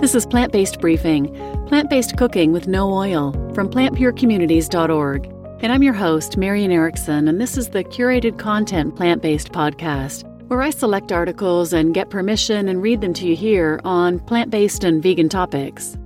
[0.00, 1.26] This is Plant Based Briefing,
[1.66, 5.26] plant based cooking with no oil from plantpurecommunities.org.
[5.60, 10.24] And I'm your host, Marian Erickson, and this is the curated content plant based podcast
[10.48, 14.50] where I select articles and get permission and read them to you here on plant
[14.50, 15.98] based and vegan topics.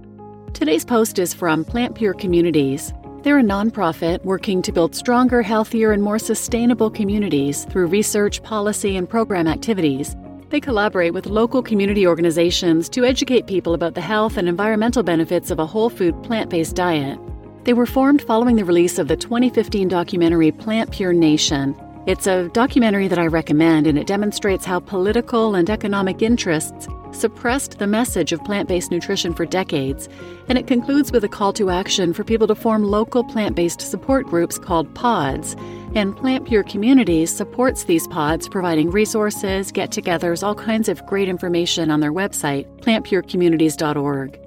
[0.54, 2.92] Today's post is from Plant Pure Communities.
[3.22, 8.96] They're a nonprofit working to build stronger, healthier, and more sustainable communities through research, policy,
[8.96, 10.16] and program activities
[10.54, 15.50] they collaborate with local community organizations to educate people about the health and environmental benefits
[15.50, 17.18] of a whole food plant based diet.
[17.64, 21.74] They were formed following the release of the 2015 documentary Plant Pure Nation.
[22.06, 27.78] It's a documentary that I recommend, and it demonstrates how political and economic interests suppressed
[27.78, 30.08] the message of plant based nutrition for decades.
[30.48, 33.80] And it concludes with a call to action for people to form local plant based
[33.80, 35.56] support groups called PODs
[35.94, 41.28] and Plant Pure Communities supports these pods, providing resources, get togethers, all kinds of great
[41.28, 44.40] information on their website, plantpurecommunities.org.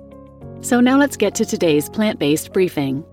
[0.62, 3.06] So now let's get to today's plant based briefing.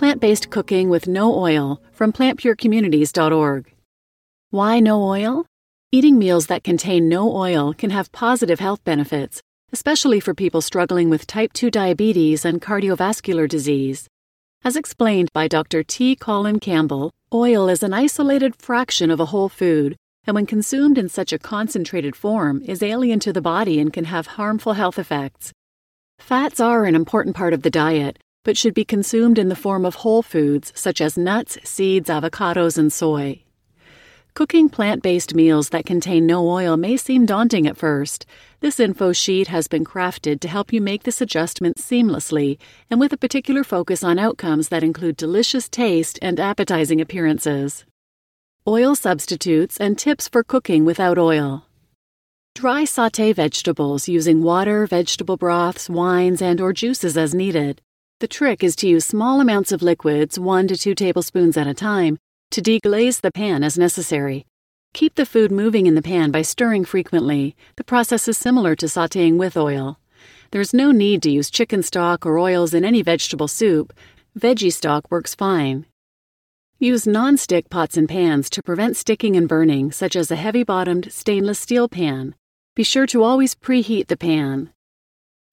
[0.00, 3.74] Plant based cooking with no oil from plantpurecommunities.org.
[4.48, 5.44] Why no oil?
[5.92, 11.10] Eating meals that contain no oil can have positive health benefits, especially for people struggling
[11.10, 14.08] with type 2 diabetes and cardiovascular disease.
[14.64, 15.82] As explained by Dr.
[15.82, 16.16] T.
[16.16, 21.10] Colin Campbell, oil is an isolated fraction of a whole food, and when consumed in
[21.10, 25.52] such a concentrated form, is alien to the body and can have harmful health effects.
[26.18, 29.84] Fats are an important part of the diet, but should be consumed in the form
[29.84, 33.42] of whole foods such as nuts, seeds, avocados, and soy.
[34.34, 38.26] Cooking plant based meals that contain no oil may seem daunting at first.
[38.60, 43.12] This info sheet has been crafted to help you make this adjustment seamlessly and with
[43.12, 47.84] a particular focus on outcomes that include delicious taste and appetizing appearances.
[48.68, 51.66] Oil substitutes and tips for cooking without oil.
[52.54, 57.80] Dry sauté vegetables using water, vegetable broths, wines, and or juices as needed.
[58.20, 61.72] The trick is to use small amounts of liquids, 1 to 2 tablespoons at a
[61.72, 62.18] time,
[62.50, 64.44] to deglaze the pan as necessary.
[64.92, 67.56] Keep the food moving in the pan by stirring frequently.
[67.76, 69.98] The process is similar to sauteing with oil.
[70.50, 73.90] There's no need to use chicken stock or oils in any vegetable soup.
[74.38, 75.86] Veggie stock works fine.
[76.78, 81.58] Use non-stick pots and pans to prevent sticking and burning, such as a heavy-bottomed stainless
[81.58, 82.34] steel pan.
[82.76, 84.74] Be sure to always preheat the pan.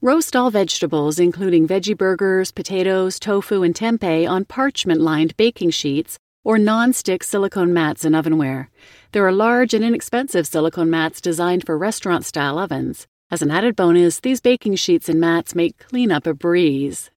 [0.03, 6.19] Roast all vegetables, including veggie burgers, potatoes, tofu, and tempeh, on parchment lined baking sheets
[6.43, 8.67] or non-stick silicone mats in ovenware.
[9.11, 13.07] There are large and inexpensive silicone mats designed for restaurant-style ovens.
[13.31, 17.09] As an added bonus, these baking sheets and mats make cleanup a breeze.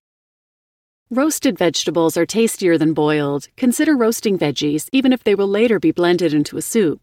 [1.11, 3.47] Roasted vegetables are tastier than boiled.
[3.57, 6.99] Consider roasting veggies, even if they will later be blended into a soup.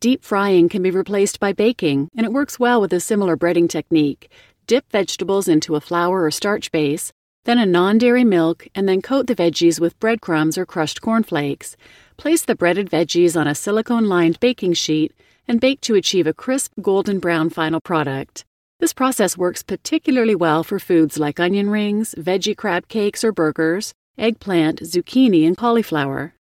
[0.00, 3.66] Deep frying can be replaced by baking, and it works well with a similar breading
[3.66, 4.30] technique.
[4.66, 7.12] Dip vegetables into a flour or starch base,
[7.44, 11.76] then a non dairy milk, and then coat the veggies with breadcrumbs or crushed cornflakes.
[12.16, 15.12] Place the breaded veggies on a silicone lined baking sheet
[15.46, 18.44] and bake to achieve a crisp golden brown final product.
[18.80, 23.94] This process works particularly well for foods like onion rings, veggie crab cakes or burgers,
[24.18, 26.34] eggplant, zucchini, and cauliflower.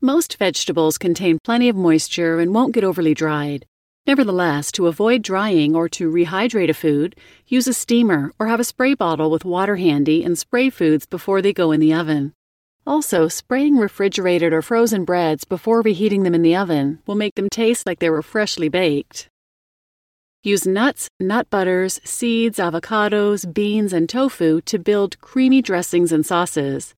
[0.00, 3.66] Most vegetables contain plenty of moisture and won't get overly dried.
[4.04, 7.14] Nevertheless, to avoid drying or to rehydrate a food,
[7.46, 11.40] use a steamer or have a spray bottle with water handy and spray foods before
[11.40, 12.32] they go in the oven.
[12.84, 17.48] Also, spraying refrigerated or frozen breads before reheating them in the oven will make them
[17.48, 19.28] taste like they were freshly baked.
[20.42, 26.92] Use nuts, nut butters, seeds, avocados, beans, and tofu to build creamy dressings and sauces.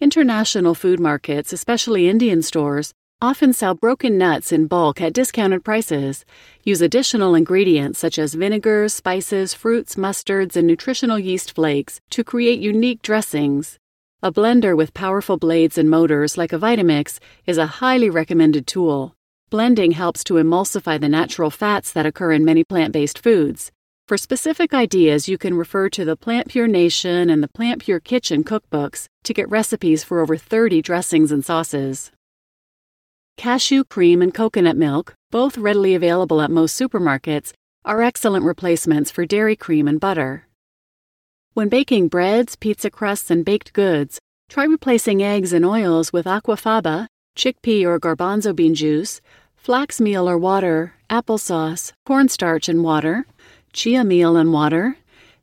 [0.00, 6.26] International food markets, especially Indian stores, often sell broken nuts in bulk at discounted prices.
[6.64, 12.60] Use additional ingredients such as vinegars, spices, fruits, mustards, and nutritional yeast flakes to create
[12.60, 13.78] unique dressings.
[14.22, 19.14] A blender with powerful blades and motors like a Vitamix is a highly recommended tool.
[19.48, 23.72] Blending helps to emulsify the natural fats that occur in many plant based foods.
[24.08, 28.00] For specific ideas, you can refer to the Plant Pure Nation and the Plant Pure
[28.00, 32.12] Kitchen cookbooks to get recipes for over 30 dressings and sauces.
[33.36, 37.52] Cashew cream and coconut milk, both readily available at most supermarkets,
[37.84, 40.46] are excellent replacements for dairy cream and butter.
[41.52, 44.18] When baking breads, pizza crusts, and baked goods,
[44.48, 49.20] try replacing eggs and oils with aquafaba, chickpea or garbanzo bean juice,
[49.54, 53.26] flax meal or water, applesauce, cornstarch and water,
[53.72, 54.96] chia meal and water,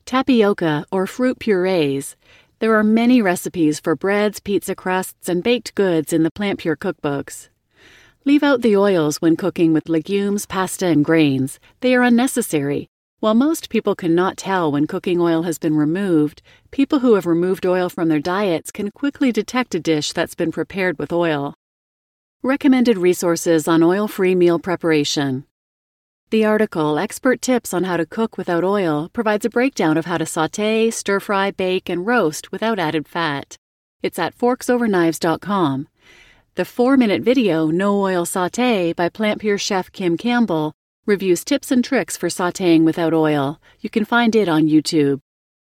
[0.06, 2.16] tapioca or fruit purees.
[2.58, 6.78] There are many recipes for breads, pizza crusts, and baked goods in the Plant Pure
[6.78, 7.50] cookbooks.
[8.26, 11.60] Leave out the oils when cooking with legumes, pasta, and grains.
[11.82, 12.88] They are unnecessary.
[13.20, 16.42] While most people cannot tell when cooking oil has been removed,
[16.72, 20.54] people who have removed oil from their diets can quickly detect a dish that's been
[20.54, 21.54] prepared with oil.
[22.42, 25.46] Recommended resources on oil free meal preparation.
[26.30, 30.18] The article, Expert Tips on How to Cook Without Oil, provides a breakdown of how
[30.18, 33.58] to saute, stir fry, bake, and roast without added fat.
[34.02, 35.88] It's at forksoverknives.com.
[36.56, 40.72] The four minute video, No Oil Saute, by Plant Pure chef Kim Campbell,
[41.08, 43.60] reviews tips and tricks for sauteing without oil.
[43.80, 45.20] You can find it on YouTube.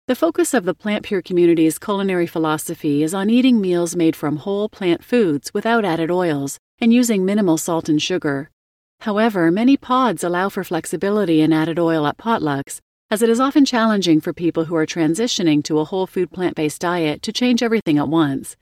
[0.06, 4.36] The focus of the Plant Pure community's culinary philosophy is on eating meals made from
[4.36, 8.52] whole plant foods without added oils and using minimal salt and sugar.
[9.00, 12.78] However, many pods allow for flexibility in added oil at potlucks,
[13.10, 16.54] as it is often challenging for people who are transitioning to a whole food plant
[16.54, 18.56] based diet to change everything at once.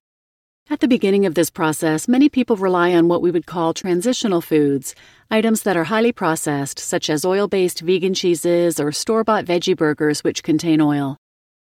[0.71, 4.41] At the beginning of this process, many people rely on what we would call transitional
[4.41, 4.95] foods,
[5.31, 9.77] items that are highly processed, such as oil based vegan cheeses or store bought veggie
[9.77, 11.19] burgers which contain oil.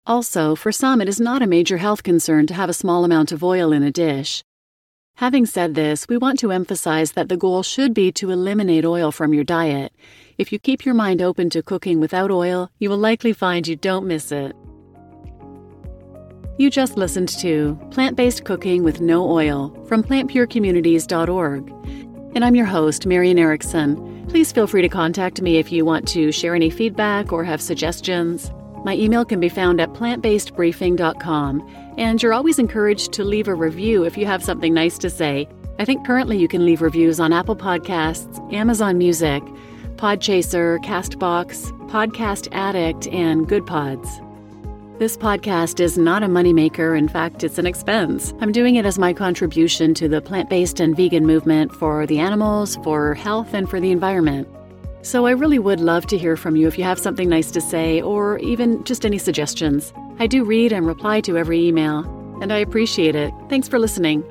[0.07, 3.31] Also, for some, it is not a major health concern to have a small amount
[3.31, 4.43] of oil in a dish.
[5.17, 9.11] Having said this, we want to emphasize that the goal should be to eliminate oil
[9.11, 9.93] from your diet.
[10.39, 13.75] If you keep your mind open to cooking without oil, you will likely find you
[13.75, 14.55] don't miss it.
[16.59, 21.69] You just listened to Plant Based Cooking with No Oil from plantpurecommunities.org.
[22.35, 24.25] And I'm your host, Marian Erickson.
[24.27, 27.61] Please feel free to contact me if you want to share any feedback or have
[27.61, 28.51] suggestions.
[28.83, 34.03] My email can be found at plantbasedbriefing.com, and you're always encouraged to leave a review
[34.03, 35.47] if you have something nice to say.
[35.79, 39.41] I think currently you can leave reviews on Apple Podcasts, Amazon Music,
[39.95, 44.19] Podchaser, Castbox, Podcast Addict, and Good Pods.
[44.99, 46.97] This podcast is not a moneymaker.
[46.97, 48.33] In fact, it's an expense.
[48.41, 52.19] I'm doing it as my contribution to the plant based and vegan movement for the
[52.19, 54.45] animals, for health, and for the environment.
[55.01, 57.61] So I really would love to hear from you if you have something nice to
[57.61, 59.93] say or even just any suggestions.
[60.19, 61.99] I do read and reply to every email,
[62.41, 63.33] and I appreciate it.
[63.47, 64.25] Thanks for listening.